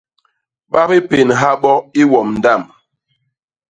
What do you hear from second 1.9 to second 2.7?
i wom ndamb.